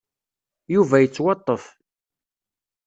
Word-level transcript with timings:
Yuba 0.73 0.95
yettwaṭṭef. 0.99 1.63